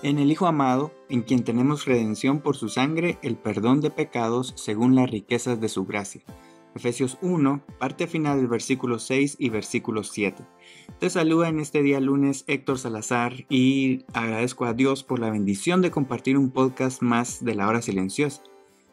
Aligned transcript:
En 0.00 0.20
el 0.20 0.30
Hijo 0.30 0.46
amado, 0.46 0.92
en 1.08 1.22
quien 1.22 1.42
tenemos 1.42 1.84
redención 1.84 2.38
por 2.38 2.56
su 2.56 2.68
sangre, 2.68 3.18
el 3.22 3.36
perdón 3.36 3.80
de 3.80 3.90
pecados 3.90 4.52
según 4.56 4.94
las 4.94 5.10
riquezas 5.10 5.60
de 5.60 5.68
su 5.68 5.86
gracia. 5.86 6.22
Efesios 6.76 7.18
1, 7.20 7.64
parte 7.80 8.06
final 8.06 8.38
del 8.38 8.46
versículo 8.46 9.00
6 9.00 9.34
y 9.40 9.48
versículo 9.48 10.04
7. 10.04 10.44
Te 11.00 11.10
saluda 11.10 11.48
en 11.48 11.58
este 11.58 11.82
día 11.82 11.98
lunes 11.98 12.44
Héctor 12.46 12.78
Salazar 12.78 13.44
y 13.48 14.04
agradezco 14.12 14.66
a 14.66 14.72
Dios 14.72 15.02
por 15.02 15.18
la 15.18 15.30
bendición 15.30 15.82
de 15.82 15.90
compartir 15.90 16.38
un 16.38 16.52
podcast 16.52 17.02
más 17.02 17.44
de 17.44 17.56
la 17.56 17.66
hora 17.66 17.82
silenciosa. 17.82 18.44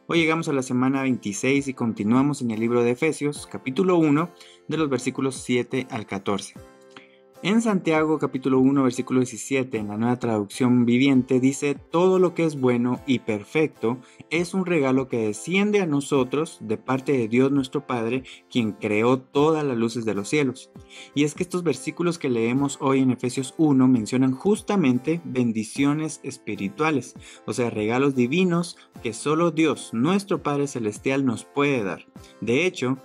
Hoy 0.07 0.17
llegamos 0.17 0.49
a 0.49 0.53
la 0.53 0.63
semana 0.63 1.03
26 1.03 1.67
y 1.67 1.73
continuamos 1.75 2.41
en 2.41 2.49
el 2.49 2.59
libro 2.59 2.81
de 2.81 2.91
Efesios, 2.91 3.45
capítulo 3.45 3.97
1, 3.97 4.31
de 4.67 4.77
los 4.77 4.89
versículos 4.89 5.35
7 5.35 5.85
al 5.91 6.07
14. 6.07 6.74
En 7.45 7.61
Santiago 7.61 8.17
capítulo 8.17 8.59
1 8.59 8.81
versículo 8.81 9.19
17 9.19 9.77
en 9.77 9.89
la 9.89 9.97
nueva 9.97 10.17
traducción 10.17 10.83
viviente 10.83 11.39
dice, 11.39 11.75
todo 11.75 12.17
lo 12.17 12.33
que 12.33 12.43
es 12.43 12.59
bueno 12.59 13.01
y 13.05 13.19
perfecto 13.19 13.99
es 14.31 14.55
un 14.55 14.65
regalo 14.65 15.09
que 15.09 15.27
desciende 15.27 15.79
a 15.79 15.85
nosotros 15.85 16.57
de 16.59 16.77
parte 16.77 17.11
de 17.11 17.27
Dios 17.27 17.51
nuestro 17.51 17.85
Padre, 17.85 18.23
quien 18.49 18.71
creó 18.71 19.19
todas 19.19 19.63
las 19.63 19.77
luces 19.77 20.05
de 20.05 20.15
los 20.15 20.27
cielos. 20.27 20.71
Y 21.13 21.23
es 21.23 21.35
que 21.35 21.43
estos 21.43 21.61
versículos 21.61 22.17
que 22.17 22.31
leemos 22.31 22.79
hoy 22.81 23.01
en 23.01 23.11
Efesios 23.11 23.53
1 23.59 23.87
mencionan 23.87 24.31
justamente 24.31 25.21
bendiciones 25.23 26.21
espirituales, 26.23 27.13
o 27.45 27.53
sea, 27.53 27.69
regalos 27.69 28.15
divinos 28.15 28.75
que 29.03 29.13
solo 29.13 29.51
Dios 29.51 29.91
nuestro 29.93 30.41
Padre 30.41 30.65
Celestial 30.65 31.27
nos 31.27 31.45
puede 31.45 31.83
dar. 31.83 32.07
De 32.41 32.65
hecho, 32.65 32.97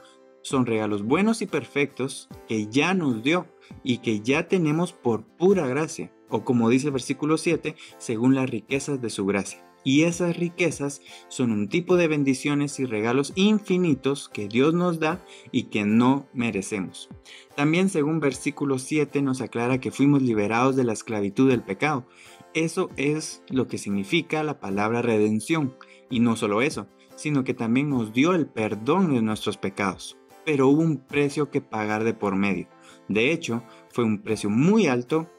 son 0.43 0.67
regalos 0.67 1.03
buenos 1.03 1.43
y 1.43 1.47
perfectos 1.47 2.29
que 2.49 2.67
ya 2.67 2.95
nos 2.95 3.23
dio 3.23 3.47
y 3.83 3.99
que 3.99 4.21
ya 4.21 4.49
tenemos 4.49 4.93
por 4.93 5.25
pura 5.25 5.67
gracia, 5.67 6.13
o 6.29 6.45
como 6.45 6.69
dice 6.69 6.87
el 6.87 6.93
versículo 6.93 7.39
7, 7.39 7.77
según 7.99 8.35
las 8.35 8.49
riquezas 8.49 9.01
de 9.01 9.11
su 9.11 9.27
gracia. 9.27 9.65
Y 9.83 10.03
esas 10.03 10.37
riquezas 10.37 11.01
son 11.29 11.53
un 11.53 11.69
tipo 11.69 11.97
de 11.97 12.07
bendiciones 12.07 12.79
y 12.81 12.85
regalos 12.85 13.33
infinitos 13.35 14.29
que 14.29 14.47
Dios 14.47 14.75
nos 14.75 15.01
da 15.01 15.25
y 15.53 15.65
que 15.65 15.85
no 15.85 16.29
merecemos. 16.35 17.09
También 17.57 17.89
según 17.89 18.21
versículo 18.21 18.79
7 18.79 19.23
nos 19.23 19.41
aclara 19.41 19.81
que 19.81 19.91
fuimos 19.91 20.21
liberados 20.21 20.77
de 20.77 20.85
la 20.85 20.93
esclavitud 20.93 21.49
del 21.49 21.63
pecado. 21.63 22.07
Eso 22.53 22.91
es 22.97 23.43
lo 23.49 23.69
que 23.69 23.79
significa 23.79 24.43
la 24.43 24.61
palabra 24.61 25.01
redención. 25.01 25.75
Y 26.11 26.21
no 26.21 26.37
solo 26.37 26.61
eso, 26.61 26.89
sino 27.15 27.45
que 27.45 27.55
también 27.55 27.89
nos 27.89 28.13
dio 28.13 28.35
el 28.35 28.47
perdón 28.47 29.15
de 29.15 29.23
nuestros 29.23 29.57
pecados. 29.57 30.20
Pero 30.45 30.69
hubo 30.69 30.83
un 30.83 30.99
precio 30.99 31.51
que 31.51 31.61
pagar 31.61 32.05
de 32.05 32.15
por 32.15 32.37
medio. 32.37 32.69
De 33.09 33.33
hecho, 33.33 33.63
fue 33.91 34.05
un 34.05 34.23
precio 34.23 34.51
muy 34.51 34.87
alto 34.87 35.31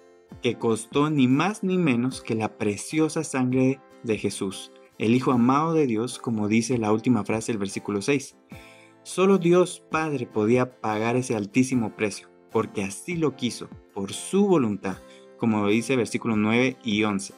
que 0.41 0.57
costó 0.57 1.09
ni 1.09 1.27
más 1.27 1.63
ni 1.63 1.77
menos 1.77 2.21
que 2.21 2.35
la 2.35 2.57
preciosa 2.57 3.23
sangre 3.23 3.79
de 4.03 4.17
Jesús, 4.17 4.71
el 4.97 5.15
Hijo 5.15 5.31
amado 5.31 5.73
de 5.73 5.87
Dios, 5.87 6.19
como 6.19 6.47
dice 6.47 6.77
la 6.77 6.91
última 6.91 7.23
frase 7.23 7.51
del 7.51 7.59
versículo 7.59 8.01
6. 8.01 8.37
Solo 9.03 9.37
Dios 9.37 9.83
Padre 9.89 10.27
podía 10.27 10.79
pagar 10.79 11.15
ese 11.15 11.35
altísimo 11.35 11.95
precio, 11.95 12.29
porque 12.51 12.83
así 12.83 13.15
lo 13.15 13.35
quiso, 13.35 13.69
por 13.93 14.13
su 14.13 14.47
voluntad, 14.47 14.97
como 15.37 15.67
dice 15.67 15.95
versículos 15.95 16.37
9 16.37 16.77
y 16.83 17.03
11. 17.03 17.33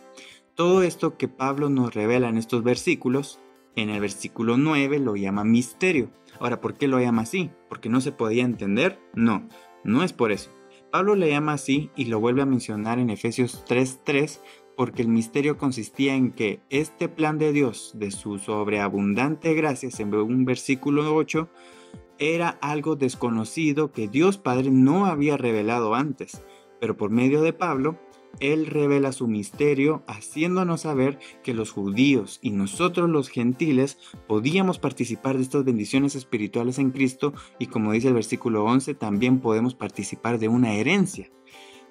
Todo 0.55 0.83
esto 0.83 1.17
que 1.17 1.27
Pablo 1.27 1.69
nos 1.69 1.95
revela 1.95 2.29
en 2.29 2.37
estos 2.37 2.63
versículos, 2.63 3.39
en 3.75 3.89
el 3.89 3.99
versículo 3.99 4.57
9 4.57 4.99
lo 4.99 5.15
llama 5.15 5.43
misterio. 5.43 6.09
Ahora, 6.39 6.61
¿por 6.61 6.75
qué 6.75 6.87
lo 6.87 6.99
llama 6.99 7.23
así? 7.23 7.51
¿Porque 7.69 7.89
no 7.89 8.01
se 8.01 8.11
podía 8.11 8.43
entender? 8.43 8.99
No, 9.13 9.47
no 9.83 10.03
es 10.03 10.13
por 10.13 10.31
eso. 10.31 10.51
Pablo 10.91 11.15
le 11.15 11.29
llama 11.29 11.53
así 11.53 11.89
y 11.95 12.05
lo 12.05 12.19
vuelve 12.19 12.43
a 12.43 12.45
mencionar 12.45 12.99
en 12.99 13.09
Efesios 13.09 13.65
3:3 13.67 14.41
porque 14.75 15.01
el 15.01 15.07
misterio 15.07 15.57
consistía 15.57 16.15
en 16.15 16.31
que 16.31 16.61
este 16.69 17.09
plan 17.09 17.37
de 17.37 17.51
Dios, 17.51 17.91
de 17.95 18.11
su 18.11 18.39
sobreabundante 18.39 19.53
gracia, 19.53 19.89
en 19.97 20.13
un 20.13 20.45
versículo 20.45 21.15
8, 21.15 21.49
era 22.19 22.49
algo 22.61 22.95
desconocido 22.95 23.91
que 23.91 24.07
Dios 24.07 24.37
Padre 24.37 24.71
no 24.71 25.05
había 25.05 25.37
revelado 25.37 25.95
antes, 25.95 26.43
pero 26.79 26.97
por 26.97 27.09
medio 27.09 27.41
de 27.41 27.53
Pablo 27.53 27.99
él 28.39 28.67
revela 28.67 29.11
su 29.11 29.27
misterio 29.27 30.03
haciéndonos 30.07 30.81
saber 30.81 31.19
que 31.43 31.53
los 31.53 31.71
judíos 31.71 32.39
y 32.41 32.51
nosotros 32.51 33.09
los 33.09 33.29
gentiles 33.29 33.97
podíamos 34.27 34.79
participar 34.79 35.37
de 35.37 35.43
estas 35.43 35.63
bendiciones 35.63 36.15
espirituales 36.15 36.79
en 36.79 36.91
Cristo 36.91 37.33
y 37.59 37.67
como 37.67 37.91
dice 37.91 38.09
el 38.09 38.13
versículo 38.13 38.65
11 38.65 38.95
también 38.95 39.39
podemos 39.39 39.75
participar 39.75 40.39
de 40.39 40.47
una 40.47 40.73
herencia. 40.73 41.29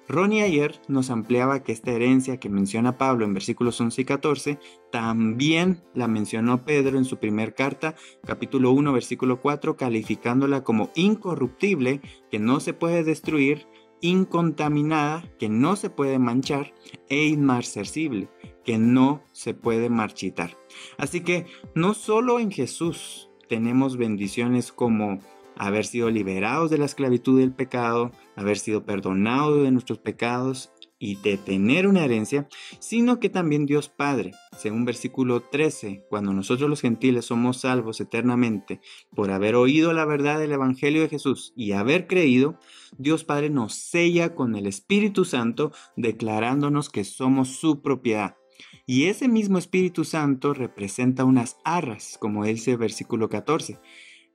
Ronnie 0.07 0.43
ayer 0.43 0.81
nos 0.89 1.09
ampliaba 1.09 1.63
que 1.63 1.71
esta 1.71 1.91
herencia 1.91 2.37
que 2.37 2.49
menciona 2.49 2.97
Pablo 2.97 3.23
en 3.23 3.33
versículos 3.33 3.79
11 3.79 4.01
y 4.01 4.05
14 4.05 4.59
también 4.91 5.81
la 5.93 6.09
mencionó 6.09 6.65
Pedro 6.65 6.97
en 6.97 7.05
su 7.05 7.19
primer 7.19 7.55
carta, 7.55 7.95
capítulo 8.25 8.71
1, 8.71 8.91
versículo 8.91 9.39
4, 9.39 9.77
calificándola 9.77 10.63
como 10.65 10.89
incorruptible, 10.95 12.01
que 12.29 12.39
no 12.39 12.59
se 12.59 12.73
puede 12.73 13.05
destruir, 13.05 13.65
incontaminada, 14.03 15.23
que 15.39 15.47
no 15.47 15.77
se 15.77 15.89
puede 15.89 16.19
manchar, 16.19 16.73
e 17.09 17.27
inmarcesible, 17.27 18.29
que 18.65 18.77
no 18.77 19.23
se 19.31 19.53
puede 19.53 19.89
marchitar. 19.89 20.57
Así 20.97 21.21
que 21.21 21.45
no 21.73 21.93
solo 21.93 22.39
en 22.39 22.51
Jesús 22.51 23.29
tenemos 23.47 23.95
bendiciones 23.95 24.73
como 24.73 25.19
haber 25.55 25.85
sido 25.85 26.09
liberados 26.09 26.69
de 26.69 26.79
la 26.79 26.85
esclavitud 26.85 27.39
del 27.39 27.53
pecado, 27.53 28.11
haber 28.35 28.57
sido 28.57 28.85
perdonados 28.85 29.63
de 29.63 29.71
nuestros 29.71 29.99
pecados 29.99 30.73
y 31.03 31.15
de 31.15 31.35
tener 31.35 31.85
una 31.85 32.05
herencia, 32.05 32.47
sino 32.79 33.19
que 33.19 33.29
también 33.29 33.65
Dios 33.65 33.89
Padre, 33.89 34.31
según 34.57 34.85
versículo 34.85 35.41
13, 35.41 36.05
cuando 36.09 36.31
nosotros 36.31 36.69
los 36.69 36.79
gentiles 36.79 37.25
somos 37.25 37.59
salvos 37.59 37.99
eternamente 37.99 38.79
por 39.13 39.29
haber 39.29 39.55
oído 39.55 39.91
la 39.91 40.05
verdad 40.05 40.39
del 40.39 40.53
Evangelio 40.53 41.01
de 41.01 41.09
Jesús 41.09 41.51
y 41.57 41.73
haber 41.73 42.07
creído, 42.07 42.57
Dios 42.97 43.25
Padre 43.25 43.49
nos 43.49 43.73
sella 43.73 44.33
con 44.33 44.55
el 44.55 44.65
Espíritu 44.65 45.25
Santo 45.25 45.73
declarándonos 45.97 46.89
que 46.89 47.03
somos 47.03 47.49
su 47.49 47.81
propiedad. 47.81 48.37
Y 48.85 49.07
ese 49.07 49.27
mismo 49.27 49.57
Espíritu 49.57 50.05
Santo 50.05 50.53
representa 50.53 51.25
unas 51.25 51.57
arras, 51.65 52.17
como 52.17 52.45
dice 52.45 52.77
versículo 52.77 53.27
14. 53.27 53.77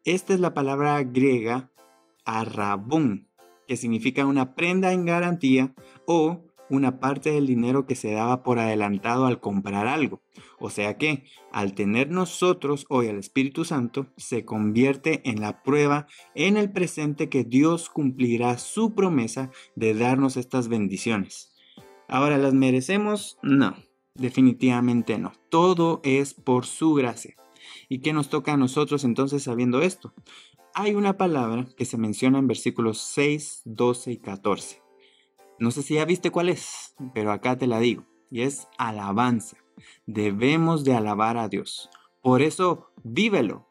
Esta 0.05 0.35
es 0.35 0.41
la 0.41 0.53
palabra 0.53 1.03
griega 1.03 1.71
arrabón, 2.27 3.27
que 3.67 3.79
significa 3.79 4.27
una 4.27 4.55
prenda 4.55 4.93
en 4.93 5.07
garantía 5.07 5.75
o 6.05 6.45
una 6.71 7.01
parte 7.01 7.31
del 7.31 7.47
dinero 7.47 7.87
que 7.87 7.95
se 7.95 8.13
daba 8.13 8.43
por 8.43 8.59
adelantado 8.59 9.27
al 9.27 9.41
comprar 9.41 9.87
algo. 9.87 10.21
O 10.59 10.71
sea 10.71 10.99
que, 10.99 11.25
al 11.53 11.75
tener 11.75 12.11
nosotros 12.11 12.87
hoy 12.89 13.09
al 13.09 13.19
Espíritu 13.19 13.65
Santo, 13.65 14.07
se 14.17 14.45
convierte 14.45 15.29
en 15.29 15.41
la 15.41 15.63
prueba 15.63 16.07
en 16.35 16.57
el 16.57 16.71
presente 16.71 17.29
que 17.29 17.45
Dios 17.45 17.89
cumplirá 17.89 18.59
su 18.59 18.95
promesa 18.95 19.51
de 19.77 19.95
darnos 19.95 20.37
estas 20.37 20.69
bendiciones. 20.69 21.53
Ahora, 22.09 22.39
¿las 22.39 22.55
merecemos? 22.55 23.39
No, 23.43 23.77
definitivamente 24.15 25.19
no. 25.19 25.33
Todo 25.49 26.01
es 26.05 26.35
por 26.35 26.67
su 26.67 26.95
gracia. 26.95 27.37
¿Y 27.89 28.01
qué 28.01 28.13
nos 28.13 28.29
toca 28.31 28.55
a 28.55 28.57
nosotros 28.57 29.05
entonces 29.05 29.43
sabiendo 29.43 29.83
esto? 29.83 30.15
Hay 30.75 30.95
una 30.95 31.17
palabra 31.17 31.67
que 31.77 31.85
se 31.85 31.99
menciona 31.99 32.39
en 32.39 32.47
versículos 32.47 32.99
6, 32.99 33.63
12 33.65 34.13
y 34.13 34.17
14 34.19 34.88
no 35.59 35.71
sé 35.71 35.83
si 35.83 35.95
ya 35.95 36.05
viste 36.05 36.31
cuál 36.31 36.49
es, 36.49 36.95
pero 37.15 37.33
acá 37.33 37.57
te 37.57 37.67
la 37.67 37.81
digo. 37.81 38.05
Y 38.31 38.43
es 38.43 38.69
alabanza. 38.79 39.57
Debemos 40.07 40.85
de 40.85 40.95
alabar 40.95 41.37
a 41.37 41.49
Dios. 41.49 41.91
Por 42.23 42.43
eso, 42.43 42.91
vívelo. 43.03 43.67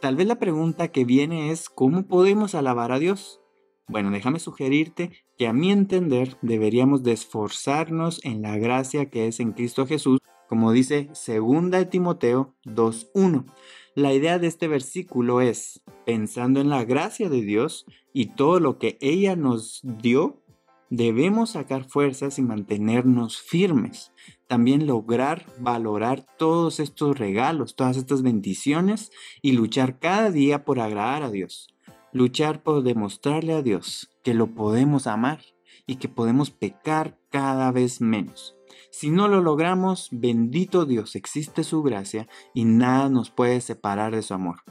Tal 0.00 0.16
vez 0.16 0.26
la 0.26 0.38
pregunta 0.38 0.88
que 0.88 1.04
viene 1.04 1.50
es, 1.50 1.68
¿cómo 1.68 2.06
podemos 2.06 2.54
alabar 2.54 2.92
a 2.92 2.98
Dios? 2.98 3.40
Bueno, 3.88 4.10
déjame 4.10 4.38
sugerirte 4.38 5.12
que 5.38 5.46
a 5.46 5.52
mi 5.52 5.72
entender 5.72 6.36
deberíamos 6.42 7.02
de 7.02 7.12
esforzarnos 7.12 8.22
en 8.24 8.42
la 8.42 8.58
gracia 8.58 9.08
que 9.08 9.26
es 9.26 9.40
en 9.40 9.52
Cristo 9.52 9.86
Jesús, 9.86 10.20
como 10.46 10.72
dice 10.72 11.08
2 11.08 11.90
Timoteo 11.90 12.54
2.1. 12.64 13.46
La 13.94 14.12
idea 14.12 14.38
de 14.38 14.46
este 14.46 14.68
versículo 14.68 15.40
es, 15.40 15.82
pensando 16.04 16.60
en 16.60 16.68
la 16.68 16.84
gracia 16.84 17.28
de 17.28 17.42
Dios 17.42 17.86
y 18.12 18.26
todo 18.34 18.60
lo 18.60 18.78
que 18.78 18.98
ella 19.00 19.36
nos 19.36 19.80
dio, 19.82 20.42
Debemos 20.90 21.50
sacar 21.50 21.84
fuerzas 21.84 22.38
y 22.38 22.42
mantenernos 22.42 23.38
firmes. 23.38 24.12
También 24.46 24.86
lograr 24.86 25.44
valorar 25.58 26.24
todos 26.38 26.80
estos 26.80 27.18
regalos, 27.18 27.76
todas 27.76 27.98
estas 27.98 28.22
bendiciones 28.22 29.10
y 29.42 29.52
luchar 29.52 29.98
cada 29.98 30.30
día 30.30 30.64
por 30.64 30.80
agradar 30.80 31.22
a 31.22 31.30
Dios. 31.30 31.68
Luchar 32.12 32.62
por 32.62 32.82
demostrarle 32.82 33.52
a 33.52 33.62
Dios 33.62 34.10
que 34.24 34.32
lo 34.32 34.54
podemos 34.54 35.06
amar 35.06 35.40
y 35.86 35.96
que 35.96 36.08
podemos 36.08 36.50
pecar 36.50 37.18
cada 37.30 37.70
vez 37.70 38.00
menos. 38.00 38.56
Si 38.90 39.10
no 39.10 39.28
lo 39.28 39.42
logramos, 39.42 40.08
bendito 40.10 40.86
Dios, 40.86 41.16
existe 41.16 41.64
su 41.64 41.82
gracia 41.82 42.28
y 42.54 42.64
nada 42.64 43.10
nos 43.10 43.30
puede 43.30 43.60
separar 43.60 44.14
de 44.14 44.22
su 44.22 44.32
amor. 44.34 44.62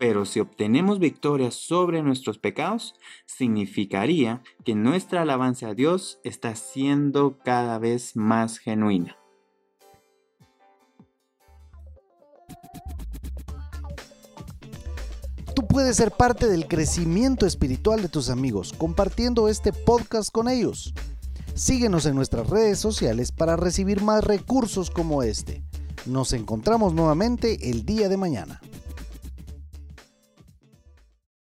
Pero 0.00 0.24
si 0.24 0.40
obtenemos 0.40 0.98
victoria 0.98 1.50
sobre 1.50 2.02
nuestros 2.02 2.38
pecados, 2.38 2.94
significaría 3.26 4.42
que 4.64 4.74
nuestra 4.74 5.20
alabanza 5.20 5.68
a 5.68 5.74
Dios 5.74 6.20
está 6.24 6.54
siendo 6.54 7.36
cada 7.44 7.78
vez 7.78 8.16
más 8.16 8.56
genuina. 8.56 9.18
Tú 15.54 15.66
puedes 15.68 15.96
ser 15.96 16.12
parte 16.12 16.48
del 16.48 16.66
crecimiento 16.66 17.44
espiritual 17.44 18.00
de 18.00 18.08
tus 18.08 18.30
amigos 18.30 18.72
compartiendo 18.72 19.48
este 19.50 19.74
podcast 19.74 20.32
con 20.32 20.48
ellos. 20.48 20.94
Síguenos 21.52 22.06
en 22.06 22.14
nuestras 22.14 22.48
redes 22.48 22.78
sociales 22.78 23.32
para 23.32 23.56
recibir 23.56 24.00
más 24.00 24.24
recursos 24.24 24.90
como 24.90 25.22
este. 25.22 25.62
Nos 26.06 26.32
encontramos 26.32 26.94
nuevamente 26.94 27.68
el 27.68 27.84
día 27.84 28.08
de 28.08 28.16
mañana. 28.16 28.62